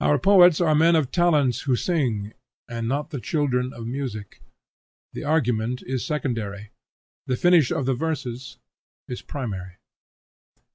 [0.00, 2.32] Our poets are men of talents who sing,
[2.70, 4.40] and not the children of music.
[5.12, 6.70] The argument is secondary,
[7.26, 8.56] the finish of the verses
[9.08, 9.76] is primary.